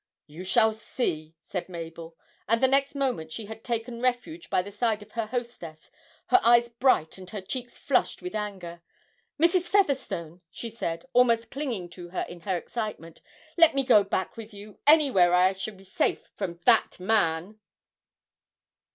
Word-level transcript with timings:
'You 0.25 0.43
shall 0.43 0.73
see,' 0.73 1.35
said 1.43 1.69
Mabel, 1.69 2.17
and 2.47 2.59
the 2.63 2.67
next 2.67 2.95
moment 2.95 3.31
she 3.31 3.45
had 3.45 3.63
taken 3.63 4.01
refuge 4.01 4.49
by 4.49 4.63
the 4.63 4.71
side 4.71 5.03
of 5.03 5.11
her 5.11 5.27
hostess, 5.27 5.91
her 6.29 6.39
eyes 6.41 6.69
bright 6.69 7.19
and 7.19 7.29
her 7.29 7.39
cheeks 7.39 7.77
flushed 7.77 8.19
with 8.19 8.33
anger. 8.33 8.81
'Mrs. 9.39 9.65
Featherstone,' 9.67 10.41
she 10.49 10.71
said, 10.71 11.05
almost 11.13 11.51
clinging 11.51 11.87
to 11.89 12.09
her 12.09 12.25
in 12.27 12.39
her 12.39 12.57
excitement, 12.57 13.21
'let 13.59 13.75
me 13.75 13.83
go 13.83 14.03
back 14.03 14.37
with 14.37 14.55
you, 14.55 14.79
anywhere 14.87 15.29
where 15.29 15.35
I 15.35 15.53
shall 15.53 15.75
be 15.75 15.83
safe 15.83 16.31
from 16.35 16.59
that 16.65 16.99
man!' 16.99 17.59